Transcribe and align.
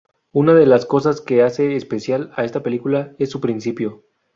Una 0.31 0.55
de 0.55 0.65
las 0.65 0.87
cosas 0.87 1.21
que 1.21 1.43
hace 1.43 1.75
especial 1.75 2.31
a 2.35 2.43
esta 2.43 2.63
película 2.63 3.13
es 3.19 3.29
su 3.29 3.39
principio. 3.39 4.01